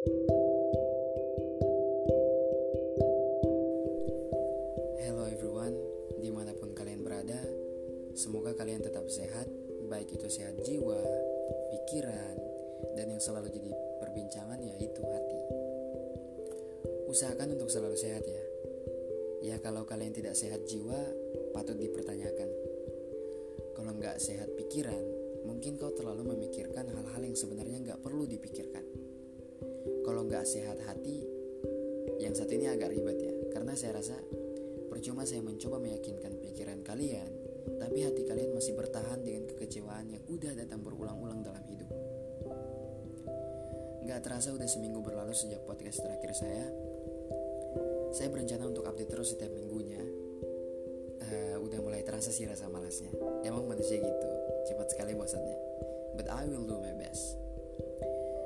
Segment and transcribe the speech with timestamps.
[0.00, 0.16] Hello
[5.28, 5.76] everyone,
[6.24, 7.36] di mana pun kalian berada,
[8.16, 9.44] semoga kalian tetap sehat,
[9.92, 10.96] baik itu sehat jiwa,
[11.68, 12.36] pikiran,
[12.96, 13.68] dan yang selalu jadi
[14.00, 15.40] perbincangan yaitu hati.
[17.12, 18.44] Usahakan untuk selalu sehat ya.
[19.44, 20.96] Ya kalau kalian tidak sehat jiwa,
[21.52, 22.48] patut dipertanyakan.
[23.76, 25.04] Kalau nggak sehat pikiran,
[25.44, 28.89] mungkin kau terlalu memikirkan hal-hal yang sebenarnya nggak perlu dipikirkan.
[30.20, 31.24] Kalau nggak sehat hati,
[32.20, 34.20] yang satu ini agak ribet ya, karena saya rasa
[34.92, 37.32] Percuma saya mencoba meyakinkan pikiran kalian,
[37.80, 41.88] tapi hati kalian masih bertahan dengan kekecewaan yang udah datang berulang-ulang dalam hidup.
[44.04, 46.68] Gak terasa udah seminggu berlalu sejak podcast terakhir saya.
[48.12, 50.04] Saya berencana untuk update terus setiap minggunya.
[51.32, 53.08] Uh, udah mulai terasa sih rasa malasnya.
[53.40, 54.28] Emang manusia gitu,
[54.68, 55.56] cepat sekali bosannya.
[56.12, 57.39] But I will do my best.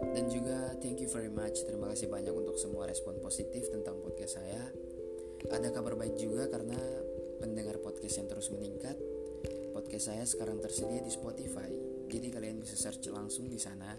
[0.03, 1.63] Dan juga thank you very much.
[1.63, 4.63] Terima kasih banyak untuk semua respon positif tentang podcast saya
[5.53, 6.79] ada kabar baik juga karena
[7.37, 8.97] pendengar podcast yang terus meningkat.
[9.77, 11.69] Podcast saya sekarang tersedia di Spotify.
[12.09, 13.93] Jadi kalian bisa search langsung di sana.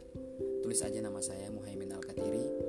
[0.64, 2.65] Tulis aja nama saya Muhaimin Al-Katiri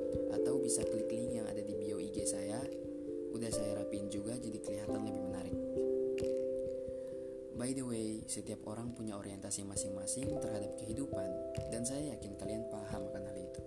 [8.37, 11.25] setiap orang punya orientasi masing-masing terhadap kehidupan
[11.73, 13.61] dan saya yakin kalian paham akan hal itu.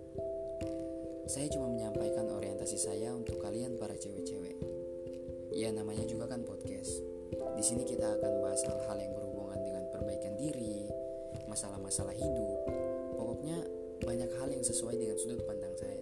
[1.27, 4.55] Saya cuma menyampaikan orientasi saya untuk kalian para cewek-cewek.
[5.51, 7.03] Ya namanya juga kan podcast.
[7.59, 10.87] Di sini kita akan bahas hal-hal yang berhubungan dengan perbaikan diri,
[11.51, 12.59] masalah-masalah hidup.
[13.19, 13.59] Pokoknya
[14.07, 15.99] banyak hal yang sesuai dengan sudut pandang saya.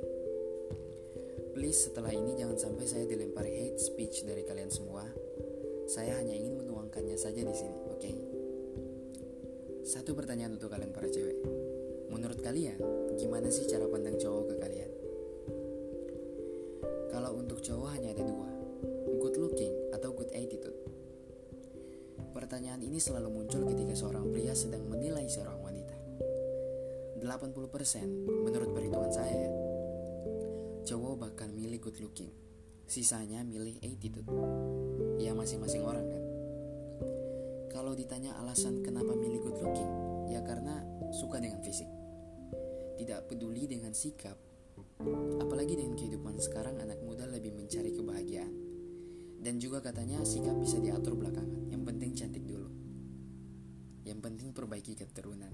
[1.57, 5.09] Please setelah ini jangan sampai saya dilempar hate speech dari kalian semua.
[5.89, 7.78] Saya hanya ingin menuangkannya saja di sini?
[9.89, 11.33] Satu pertanyaan untuk kalian para cewek.
[12.13, 12.77] Menurut kalian,
[13.17, 14.91] gimana sih cara pandang cowok ke kalian?
[17.09, 18.53] Kalau untuk cowok hanya ada dua,
[19.17, 20.77] good looking atau good attitude?
[22.37, 25.97] Pertanyaan ini selalu muncul ketika seorang pria sedang menilai seorang wanita.
[27.17, 27.49] 80%
[28.45, 29.49] menurut perhitungan saya,
[30.85, 32.29] cowok bakal milih good looking.
[32.85, 34.29] Sisanya milih attitude.
[35.17, 36.38] Ya masing-masing orang kan.
[37.79, 39.87] Kalau ditanya alasan kenapa milih good looking,
[40.27, 40.83] ya karena
[41.15, 41.87] suka dengan fisik.
[42.99, 44.35] Tidak peduli dengan sikap,
[45.39, 48.51] apalagi dengan kehidupan sekarang anak muda lebih mencari kebahagiaan
[49.39, 51.71] dan juga katanya sikap bisa diatur belakangan.
[51.71, 52.67] Yang penting cantik dulu.
[54.03, 55.53] Yang penting perbaiki keturunan.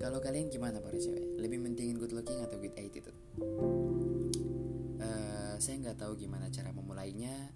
[0.00, 1.36] Kalau kalian gimana para cewek?
[1.36, 3.12] Lebih mentingin good looking atau good attitude?
[5.04, 7.52] Uh, saya nggak tahu gimana cara memulainya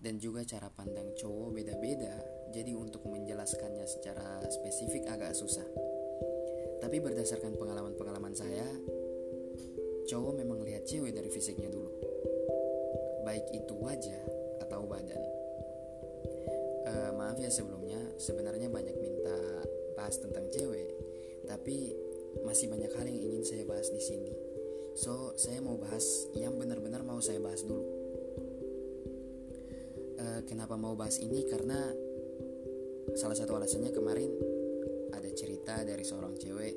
[0.00, 2.16] dan juga cara pandang cowok beda-beda.
[2.50, 5.68] Jadi untuk menjelaskannya secara spesifik agak susah.
[6.80, 8.64] Tapi berdasarkan pengalaman-pengalaman saya,
[10.08, 12.10] cowok memang lihat cewek dari fisiknya dulu
[13.30, 14.22] baik itu wajah
[14.66, 15.22] atau badan.
[16.82, 19.38] Uh, maaf ya sebelumnya, sebenarnya banyak minta
[19.94, 20.90] bahas tentang cewek,
[21.46, 21.94] tapi
[22.42, 24.34] masih banyak hal yang ingin saya bahas di sini.
[24.98, 26.02] So, saya mau bahas
[26.34, 27.86] yang benar-benar mau saya bahas dulu.
[30.46, 31.44] Kenapa mau bahas ini?
[31.48, 31.78] Karena
[33.16, 34.30] salah satu alasannya kemarin
[35.12, 36.74] ada cerita dari seorang cewek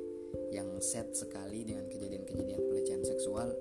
[0.50, 3.54] yang set sekali dengan kejadian-kejadian pelecehan seksual.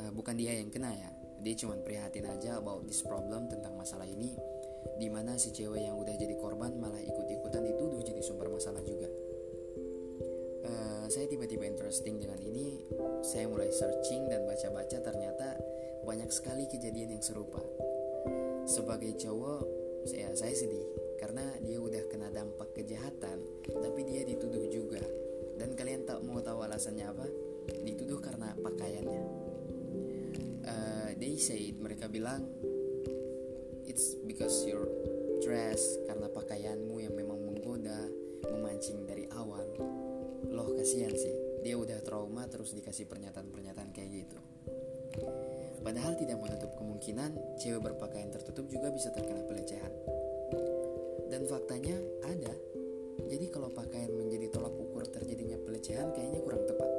[0.00, 1.10] Uh, bukan dia yang kena ya,
[1.44, 4.32] dia cuma prihatin aja about this problem tentang masalah ini
[4.96, 9.08] di mana si cewek yang udah jadi korban malah ikut-ikutan dituduh jadi sumber masalah juga
[10.64, 12.84] uh, saya tiba-tiba interesting dengan ini
[13.24, 15.58] saya mulai searching dan baca-baca ternyata
[16.04, 17.60] banyak sekali kejadian yang serupa
[18.64, 19.62] sebagai cowok
[20.04, 20.84] saya, saya sedih.
[21.20, 25.00] Karena dia udah kena dampak kejahatan tapi dia dituduh juga.
[25.56, 27.26] Dan kalian tak mau tahu alasannya apa?
[27.86, 29.22] Dituduh karena pakaiannya.
[30.64, 32.48] Uh, they say mereka bilang
[33.84, 34.88] it's because your
[35.44, 38.08] dress karena pakaianmu yang memang menggoda
[38.48, 39.64] memancing dari awal.
[40.52, 41.32] Loh kasihan sih.
[41.64, 43.63] Dia udah trauma terus dikasih pernyataan-pernyataan
[45.94, 49.94] padahal tidak menutup kemungkinan cewek berpakaian tertutup juga bisa terkena pelecehan.
[51.30, 51.94] Dan faktanya
[52.26, 52.50] ada.
[53.30, 56.90] Jadi kalau pakaian menjadi tolak ukur terjadinya pelecehan kayaknya kurang tepat.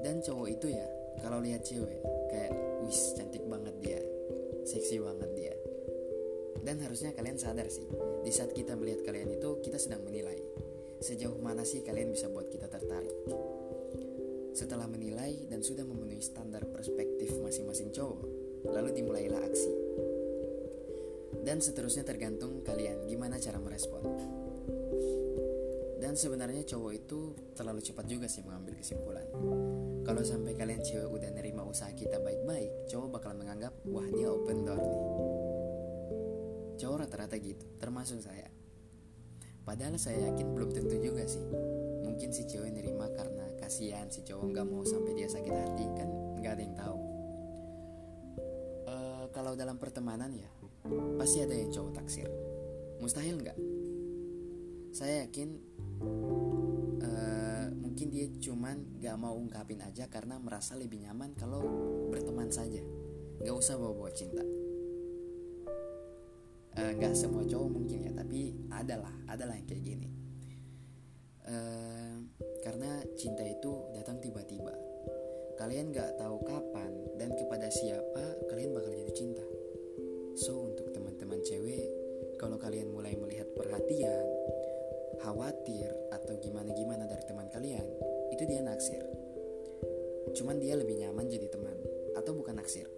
[0.00, 0.88] Dan cowok itu ya
[1.20, 2.00] kalau lihat cewek
[2.32, 2.56] kayak
[2.88, 4.00] wis cantik banget dia.
[4.64, 5.54] Seksi banget dia.
[6.64, 7.84] Dan harusnya kalian sadar sih
[8.24, 10.40] di saat kita melihat kalian itu kita sedang menilai.
[11.04, 13.12] Sejauh mana sih kalian bisa buat kita tertarik
[14.60, 18.20] setelah menilai dan sudah memenuhi standar perspektif masing-masing cowok
[18.68, 19.72] lalu dimulailah aksi.
[21.40, 24.04] Dan seterusnya tergantung kalian gimana cara merespon.
[25.96, 27.20] Dan sebenarnya cowok itu
[27.56, 29.24] terlalu cepat juga sih mengambil kesimpulan.
[30.04, 34.68] Kalau sampai kalian cewek udah nerima usaha kita baik-baik cowok bakal menganggap wah dia open
[34.68, 35.04] door nih.
[36.84, 38.48] Cowok rata-rata gitu termasuk saya.
[39.64, 41.44] Padahal saya yakin belum tentu juga sih.
[42.04, 43.39] Mungkin si cewek nerima karena
[43.70, 46.10] kasihan si cowok nggak mau sampai dia sakit hati kan?
[46.42, 46.98] Nggak ada yang tahu.
[48.90, 50.50] Uh, kalau dalam pertemanan ya
[51.14, 52.26] pasti ada yang cowok taksir.
[52.98, 53.54] Mustahil nggak?
[54.90, 55.54] Saya yakin
[56.98, 61.62] uh, mungkin dia cuman gak mau ungkapin aja karena merasa lebih nyaman kalau
[62.10, 62.82] berteman saja.
[63.38, 64.42] Gak usah bawa-bawa cinta.
[66.74, 70.10] Uh, gak semua cowok mungkin ya tapi adalah adalah yang kayak gini.
[71.46, 72.18] Uh,
[72.60, 74.72] karena cinta itu datang tiba-tiba
[75.60, 79.44] kalian gak tahu kapan dan kepada siapa kalian bakal jadi cinta
[80.36, 81.88] so untuk teman-teman cewek
[82.40, 84.24] kalau kalian mulai melihat perhatian
[85.20, 87.84] khawatir atau gimana-gimana dari teman kalian,
[88.32, 89.04] itu dia naksir.
[90.32, 91.76] Cuman dia lebih nyaman jadi teman
[92.16, 92.88] atau bukan naksir.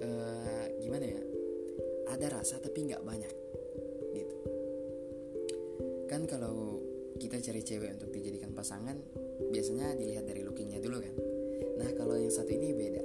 [0.00, 1.22] Uh, gimana ya?
[2.16, 3.34] Ada rasa tapi nggak banyak,
[4.16, 4.36] gitu.
[6.08, 6.80] Kan kalau
[7.16, 8.96] kita cari cewek untuk dijadikan pasangan,
[9.50, 11.14] biasanya dilihat dari lookingnya dulu kan.
[11.76, 13.04] Nah kalau yang satu ini beda.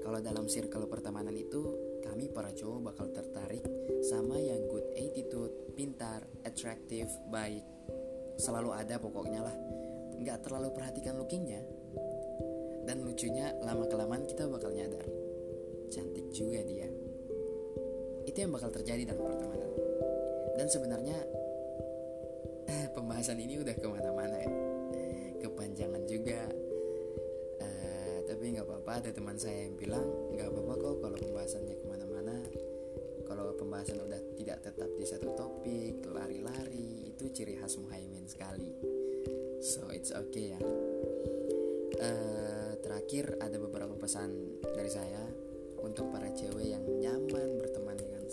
[0.00, 1.60] Kalau dalam circle pertemanan itu,
[2.00, 3.62] kami para cowok bakal tertarik
[4.00, 7.62] sama yang good attitude, pintar, attractive, baik,
[8.40, 9.56] selalu ada pokoknya lah.
[10.16, 11.60] Nggak terlalu perhatikan lookingnya.
[12.88, 15.04] Dan lucunya lama kelamaan kita bakal nyadar.
[15.92, 16.88] Cantik juga dia.
[18.24, 19.70] Itu yang bakal terjadi dalam pertemanan.
[20.56, 21.16] Dan sebenarnya
[22.96, 24.52] pembahasan ini udah ke mana-mana ya.
[25.40, 26.40] Kepanjangan juga.
[27.60, 30.04] Uh, tapi nggak apa-apa ada teman saya yang bilang
[30.36, 32.36] nggak apa-apa kok kalau pembahasannya ke mana-mana.
[33.24, 38.74] Kalau pembahasan udah tidak tetap di satu topik lari-lari itu ciri khas Muhaimin sekali.
[39.62, 40.60] So it's okay ya.
[42.00, 44.32] Uh, terakhir ada beberapa pesan
[44.72, 45.20] dari saya
[45.84, 48.24] untuk para cewek yang nyaman berteman dengan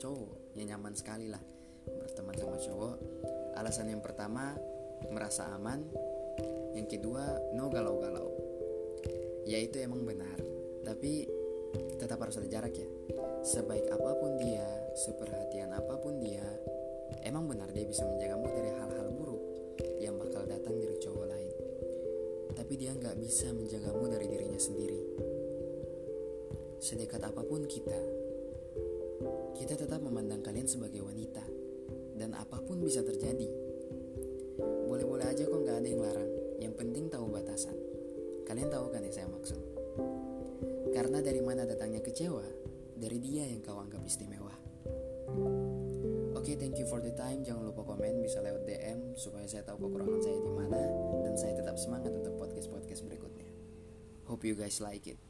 [0.00, 1.40] cowok yang nyaman sekali lah
[1.88, 2.96] berteman sama cowok.
[3.56, 4.56] Alasan yang pertama
[5.08, 5.84] merasa aman.
[6.76, 8.28] Yang kedua no galau-galau.
[9.48, 10.50] Ya itu emang benar
[10.84, 11.28] tapi
[12.00, 12.88] tetap harus ada jarak ya.
[13.46, 14.66] Sebaik apa pun dia,
[14.96, 16.44] seperhatian apa pun dia,
[17.24, 19.42] emang benar dia bisa menjagamu dari hal-hal buruk
[20.00, 21.50] yang bakal datang dari cowok lain.
[22.56, 25.00] Tapi dia nggak bisa menjagamu dari dirinya sendiri.
[26.80, 28.00] Sedekat apa pun kita,
[29.56, 31.44] kita tetap memandang kalian sebagai wanita,
[32.20, 33.48] dan apa pun bisa terjadi.
[34.84, 36.30] Boleh-boleh aja kok nggak ada yang larang.
[36.60, 37.72] Yang penting tahu batasan.
[38.44, 39.60] Kalian tahu kan yang saya maksud?
[40.92, 42.44] Karena dari mana datangnya kecewa,
[43.00, 44.52] dari dia yang kau anggap istimewa.
[46.36, 47.40] Oke, okay, thank you for the time.
[47.40, 50.82] Jangan lupa komen, bisa lewat DM supaya saya tahu kekurangan saya di mana
[51.24, 53.48] dan saya tetap semangat untuk podcast-podcast berikutnya.
[54.28, 55.20] Hope you guys like it.